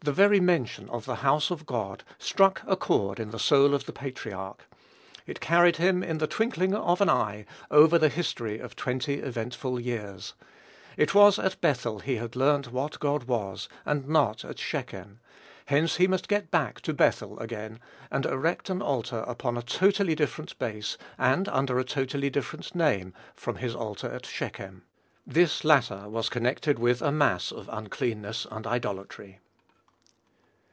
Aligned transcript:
The 0.00 0.12
very 0.12 0.38
mention 0.38 0.90
of 0.90 1.06
"the 1.06 1.14
house 1.24 1.50
of 1.50 1.64
God" 1.64 2.04
struck 2.18 2.60
a 2.66 2.76
chord 2.76 3.18
in 3.18 3.30
the 3.30 3.38
soul 3.38 3.72
of 3.74 3.86
the 3.86 3.92
patriarch; 3.94 4.66
it 5.26 5.40
carried 5.40 5.76
him, 5.78 6.02
in 6.02 6.18
the 6.18 6.26
twinkling 6.26 6.74
of 6.74 7.00
an 7.00 7.08
eye, 7.08 7.46
over 7.70 7.96
the 7.98 8.10
history 8.10 8.58
of 8.58 8.76
twenty 8.76 9.14
eventful 9.20 9.80
years. 9.80 10.34
It 10.98 11.14
was 11.14 11.38
at 11.38 11.58
Bethel 11.62 12.00
he 12.00 12.16
had 12.16 12.36
learnt 12.36 12.70
what 12.70 12.98
God 13.00 13.22
was, 13.24 13.66
and 13.86 14.06
not 14.06 14.44
at 14.44 14.58
Shechem; 14.58 15.20
hence 15.64 15.96
he 15.96 16.06
must 16.06 16.28
get 16.28 16.50
back 16.50 16.82
to 16.82 16.92
Bethel 16.92 17.38
again, 17.38 17.80
and 18.10 18.26
erect 18.26 18.68
an 18.68 18.82
altar 18.82 19.24
upon 19.26 19.56
a 19.56 19.62
totally 19.62 20.14
different 20.14 20.58
base, 20.58 20.98
and 21.16 21.48
under 21.48 21.78
a 21.78 21.84
totally 21.84 22.28
different 22.28 22.74
name, 22.74 23.14
from 23.34 23.56
his 23.56 23.74
altar 23.74 24.08
at 24.10 24.26
Shechem. 24.26 24.82
This 25.26 25.64
latter 25.64 26.10
was 26.10 26.28
connected 26.28 26.78
with 26.78 27.00
a 27.00 27.10
mass 27.10 27.50
of 27.50 27.70
uncleanness 27.72 28.46
and 28.50 28.66
idolatry. 28.66 29.38